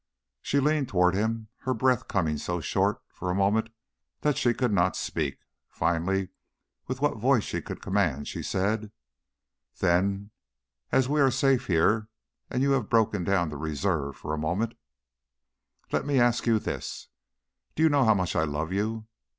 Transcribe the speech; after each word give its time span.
She 0.41 0.59
leaned 0.59 0.89
toward 0.89 1.13
him, 1.13 1.49
her 1.59 1.75
breath 1.75 2.07
coming 2.07 2.39
so 2.39 2.59
short 2.59 3.03
for 3.13 3.29
a 3.29 3.35
moment 3.35 3.69
that 4.21 4.35
she 4.35 4.51
could 4.51 4.71
not 4.71 4.95
speak. 4.95 5.37
Finally, 5.69 6.29
with 6.87 7.01
what 7.01 7.17
voice 7.17 7.43
she 7.43 7.61
could 7.61 7.83
command 7.83 8.27
she 8.27 8.41
said, 8.41 8.91
"Then, 9.77 10.31
as 10.91 11.07
we 11.07 11.21
are 11.21 11.29
safe 11.29 11.67
here 11.67 12.07
and 12.49 12.63
you 12.63 12.71
have 12.71 12.89
broken 12.89 13.23
down 13.23 13.49
the 13.49 13.57
reserve 13.57 14.15
for 14.17 14.33
a 14.33 14.39
moment, 14.39 14.73
let 15.91 16.03
me 16.03 16.19
ask 16.19 16.47
you 16.47 16.57
this: 16.57 17.07
Do 17.75 17.83
you 17.83 17.89
know 17.89 18.03
how 18.03 18.15
much 18.15 18.35
I 18.35 18.41
love 18.43 18.73
you? 18.73 19.05